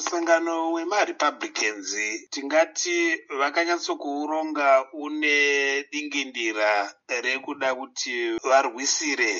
musangano 0.00 0.72
wemarepublicans 0.72 1.88
tingati 2.30 2.98
vakanyatsokuuronga 3.38 4.68
une 5.04 5.36
dingindira 5.92 6.70
rekuda 7.24 7.68
kuti 7.80 8.14
varwisire 8.48 9.32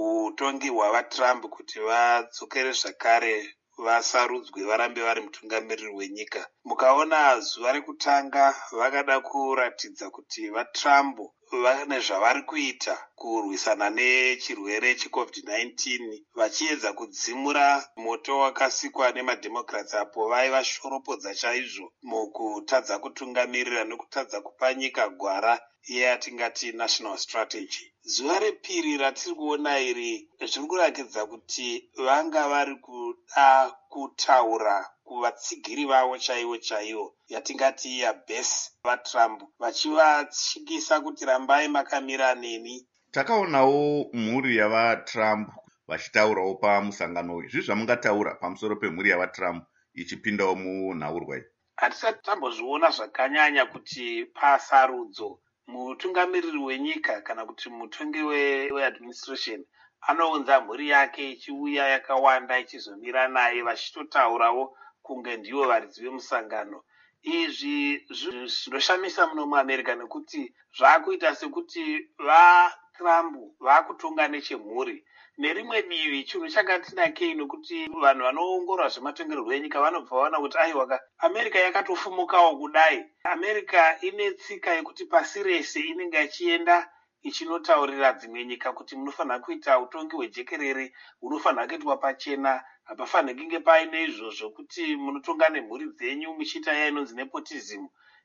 utongi 0.00 0.68
hwavatrump 0.74 1.42
kuti 1.56 1.78
vadzokere 1.88 2.72
zvakare 2.80 3.36
vasarudzwe 3.84 4.60
varambe 4.70 5.00
vari 5.06 5.20
mutungamiriri 5.20 5.92
wenyika. 5.98 6.40
Mukaona 6.68 7.40
zuva 7.40 7.72
rekutanga 7.72 8.44
vakada 8.78 9.20
kuratidza 9.20 10.06
kuti 10.10 10.50
vatrump 10.50 11.16
vane 11.52 12.00
zvavari 12.06 12.42
kuita 12.42 12.94
kurwisana 13.20 13.90
nechirwere 13.90 14.94
checovid-19 15.00 15.76
vachiedza 16.38 16.92
kudzimura 16.98 17.66
moto 17.96 18.32
wakasikwa 18.38 19.12
nemadhemocrats 19.12 19.94
apo 19.94 20.28
vaiva 20.30 20.64
shoropodza 20.64 21.34
chaizvo. 21.40 21.86
Mukutadza 22.02 22.98
kutungamirira 23.02 23.84
nekutadza 23.84 24.40
kupa 24.40 24.74
nyika 24.74 25.08
gwara 25.08 25.52
yeyatingati 25.88 26.72
national 26.72 27.16
strategy. 27.18 27.84
Zuva 28.02 28.38
repiri 28.38 28.96
ratiri 29.02 29.34
kuona 29.34 29.72
iri 29.90 30.12
zviri 30.50 30.66
kurakidza 30.68 31.26
kuti 31.26 31.68
vanga 32.06 32.42
vari 32.48 32.76
kuda 32.76 33.48
kutaura 33.88 34.86
kuvatsigiri 35.04 35.84
vavo 35.84 36.18
chaivo 36.18 36.56
chaivo 36.58 37.06
yatingati 37.28 38.00
yabhesi 38.00 38.70
vatrump 38.84 39.42
vachivatyisa 39.58 41.00
kuti 41.00 41.24
rambai 41.24 41.68
makamira 41.68 42.34
neni 42.34 42.86
takaonawo 43.10 44.10
mhuri 44.12 44.56
yavatrump 44.56 45.48
vachitaurawo 45.88 46.54
pamusangano 46.54 47.36
uyu. 47.36 47.48
Zvii 47.48 47.62
zvamungataura 47.66 48.34
pamusoro 48.34 48.76
pemhuri 48.76 49.10
yavatrump 49.10 49.64
ichipindawo 49.94 50.54
munhaurwa 50.54 51.36
iyi. 51.36 51.46
Hatisati 51.76 52.22
tambozviona 52.22 52.90
zvakanyanya 52.90 53.66
kuti 53.66 54.26
pasarudzo 54.36 55.40
mutungamiriri 55.66 56.58
wenyika 56.58 57.20
kana 57.26 57.46
kuti 57.46 57.68
mutongi 57.70 58.22
weadministration 58.76 59.64
anounza 60.00 60.60
mhuri 60.60 60.88
yake 60.88 61.30
ichiuya 61.32 61.88
yakawanda 61.88 62.58
ichizomira 62.58 63.28
naye 63.28 63.62
vachitotaurawo 63.62 64.76
kunge 65.02 65.36
ndivo 65.36 65.64
varidzi 65.66 66.02
vemusangano. 66.04 66.84
Izvi 67.22 68.06
zvinoshamisa 68.18 69.26
muno 69.26 69.46
muamerica 69.46 69.94
nekuti 69.98 70.54
zvaakuita 70.76 71.34
sekuti 71.34 71.84
vatrump 72.26 73.34
vaakutonga 73.60 74.28
nechemhuri. 74.28 75.04
Nerimwe 75.38 75.82
divi 75.82 76.24
chinhu 76.24 76.48
chakatinakei 76.54 77.34
nokuti 77.34 77.86
vanhu 78.02 78.22
vanoongorora 78.26 78.88
zvematongerwo 78.94 79.50
enyika 79.56 79.78
vanobva 79.84 80.16
vaona 80.16 80.38
kuti 80.42 80.56
aiwaka 80.58 80.96
america 81.26 81.58
yakatofumukawo 81.66 82.50
kudai. 82.60 82.98
America 83.24 83.80
ine 84.02 84.26
tsika 84.40 84.70
yekuti 84.76 85.04
pasi 85.12 85.42
rese 85.42 85.80
inenge 85.80 86.24
ichienda 86.24 86.76
ichinotaurira 87.22 88.12
dzimwe 88.12 88.44
nyika 88.44 88.72
kuti 88.72 88.96
munofanira 88.96 89.38
kuita 89.44 89.78
utongi 89.78 90.16
hwejekerere 90.16 90.92
hunofanira 91.20 91.66
kuitwa 91.66 91.96
pachena. 91.96 92.52
Hapafaniri 92.84 93.38
kunge 93.38 93.58
paine 93.60 94.04
izvo 94.04 94.30
zvokuti 94.30 94.96
munotonga 94.96 95.48
nemhuri 95.48 95.86
dzenyu 95.96 96.28
muchiita 96.38 96.72
iya 96.76 96.88
inonzi 96.88 97.14
nepotism. 97.16 97.82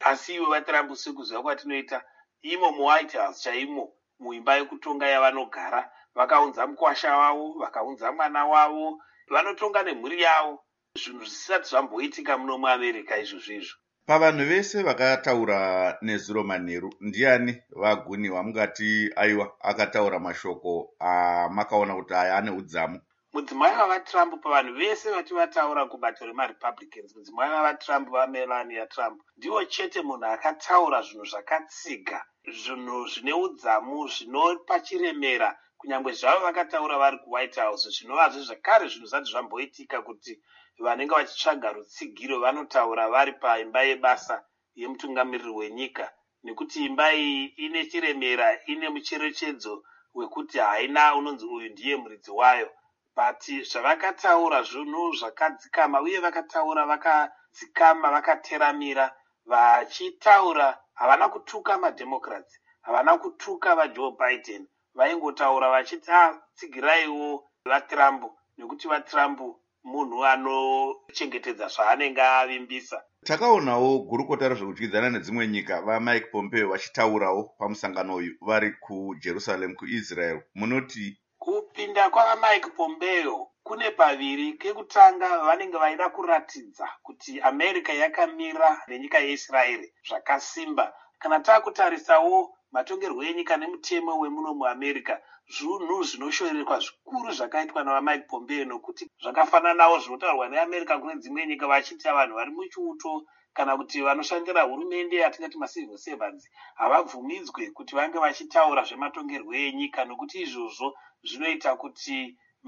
Asi 0.09 0.35
ivo 0.35 0.47
vatrump 0.53 0.89
sekuziva 0.95 1.41
kwatinoita 1.41 1.97
imo 2.41 2.71
muwhite 2.71 3.17
house 3.17 3.41
chaimo 3.43 3.93
muimba 4.19 4.55
yekutonga 4.55 5.07
yavanogara. 5.07 5.91
Vakaunza 6.15 6.67
mukwasha 6.67 7.17
wavo 7.17 7.45
vakaunza 7.61 8.11
mwana 8.11 8.45
wavo 8.45 9.01
vanotonga 9.27 9.83
nemhuri 9.83 10.21
yavo. 10.21 10.63
Zvinhu 10.95 11.25
zvisati 11.25 11.69
zvamboitika 11.69 12.37
muno 12.37 12.57
muamerica 12.57 13.17
izvozvo 13.23 13.53
izvo 13.53 13.82
pavanhu 14.07 14.45
vese 14.45 14.83
vakataura 14.83 15.59
nezuro 16.01 16.43
manheru 16.43 16.89
ndiani 16.99 17.53
vaguni 17.81 18.29
vamungati 18.29 19.11
aiwa 19.15 19.45
akataura 19.69 20.19
mashoko 20.19 20.71
amakaona 20.99 21.95
kuti 21.95 22.13
aya 22.13 22.37
ane 22.37 22.51
udzamu? 22.51 22.99
Mudzimai 23.33 23.77
wavatrump 23.77 24.43
pavanhu 24.43 24.73
vese 24.73 25.11
vati 25.11 25.33
vataura 25.33 25.85
kubato 25.85 26.25
remarepublicans 26.25 27.15
mudzimai 27.15 27.49
wavatrump 27.55 28.09
vamelania 28.09 28.85
trump 28.87 29.21
ndiwo 29.37 29.65
chete 29.65 30.01
munhu 30.01 30.25
akataura 30.25 31.01
zvinhu 31.01 31.25
zvakatsiga 31.25 32.19
zvinhu 32.61 33.07
zvine 33.07 33.33
udzamu 33.33 34.07
zvinopa 34.07 34.79
chiremera 34.85 35.49
kunyange 35.83 36.11
zvavo 36.19 36.45
vakataura 36.45 36.97
vari 36.97 37.17
kuwhite 37.23 37.61
house 37.61 37.89
zvinovazve 37.95 38.41
zvakare 38.47 38.87
zvinhu 38.87 39.07
zvisati 39.07 39.31
zvamboitika 39.31 39.97
kuti 40.07 40.33
vanenge 40.79 41.15
vachitsvaga 41.15 41.69
rutsigiro 41.75 42.39
vanotaura 42.39 43.09
vari 43.13 43.33
paimba 43.41 43.81
yebasa 43.89 44.35
yemutungamiriri 44.79 45.53
wenyika. 45.59 46.05
Nekuti 46.43 46.85
imba 46.87 47.05
iyi 47.13 47.45
ine 47.65 47.81
chiremera 47.89 48.47
ine 48.71 48.87
mucherechedzo 48.93 49.83
wekuti 50.17 50.57
haina 50.59 51.15
unonzi 51.15 51.45
uyu 51.45 51.69
ndiye 51.69 51.95
muridzi 51.95 52.31
wayo. 52.31 52.69
But 53.15 53.43
zvavakataura 53.69 54.59
zvinhu 54.63 55.03
zvakadzikama 55.19 56.01
uye 56.01 56.19
vakataura 56.19 56.85
vakadzikama 56.85 58.07
vakateramira 58.15 59.05
vachitaura 59.45 60.67
havana 60.93 61.29
kutuka 61.29 61.77
madhemocrats 61.77 62.53
havana 62.81 63.17
kutuka 63.17 63.75
vajoe 63.75 64.11
biden 64.19 64.63
vaingotaura 64.95 65.69
vachiti 65.69 66.11
atsigiraiwo 66.11 67.43
vatrump 67.65 68.21
nekuti 68.57 68.87
vatrump 68.87 69.39
munhu 69.83 70.25
anochengetedza 70.25 71.67
zvaanenge 71.75 72.21
avimbisa. 72.21 72.97
Takaonawo 73.27 73.89
gurukota 74.09 74.49
rezvekudyidzana 74.49 75.09
nedzimwe 75.09 75.47
nyika 75.47 75.81
vamike 75.87 76.27
pompeo 76.31 76.69
vachitaurawo 76.69 77.41
pamusangano 77.59 78.15
uyu 78.15 78.33
vari 78.47 78.69
kujerusalem 78.83 79.75
kuisrael 79.75 80.37
munoti 80.55 81.05
kupinda 81.43 82.09
kwavamike 82.09 82.69
pompeo 82.77 83.47
kune 83.63 83.91
paviri 83.91 84.53
kekutanga 84.61 85.27
vanenge 85.45 85.77
vaida 85.77 86.09
kuratidza 86.09 86.87
kuti 87.03 87.41
america 87.41 87.89
yakamira 88.01 88.69
nenyika 88.87 89.19
yeisraeri 89.19 89.93
zvakasimba. 90.07 90.93
Kana 91.19 91.39
taakutarisawo 91.39 92.57
matongerwo 92.75 93.21
enyika 93.29 93.53
nemutemo 93.57 94.11
wemuno 94.21 94.49
muamerica 94.59 95.15
zvinhu 95.55 95.97
zvinoshorerekwa 96.09 96.77
zvikuru 96.85 97.29
zvakaitwa 97.37 97.81
navamike 97.83 98.25
pompeo 98.31 98.65
nokuti 98.69 99.03
zvakafananawo 99.23 99.95
zvinotaurwa 100.03 100.45
neamerica 100.49 100.95
kune 101.01 101.15
dzimwe 101.21 101.41
nyika 101.49 101.65
vachiti 101.71 102.07
vanhu 102.17 102.33
vari 102.39 102.51
muchiuto 102.57 103.11
kana 103.55 103.71
kuti 103.77 103.97
vanoshandira 104.07 104.61
hurumende 104.69 105.15
yatingati 105.23 105.57
macivil 105.61 105.97
servants 106.05 106.43
havabvumidzwe 106.79 107.63
kuti 107.77 107.91
vange 107.97 108.17
vachitaura 108.23 108.81
zvematongerwo 108.89 109.53
enyika 109.65 109.99
nokuti 110.05 110.35
izvozvo 110.45 110.87
zvinoita 111.27 111.71
kuti 111.81 112.17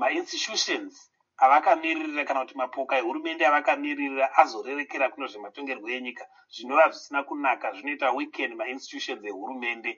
mainstitutions 0.02 0.94
avakamiririra 1.38 2.24
kana 2.26 2.40
kuti 2.42 2.56
mapoka 2.58 2.98
ehurumende 2.98 3.44
avakamiririra 3.46 4.26
azorerekera 4.42 5.10
kuno 5.10 5.26
zvematongerwo 5.32 5.88
enyika 5.98 6.24
zvinova 6.54 6.90
zvisina 6.94 7.24
kunaka 7.28 7.68
zvinoita 7.76 8.12
weekend 8.18 8.54
mainstitutions 8.56 9.24
ehurumende 9.30 9.92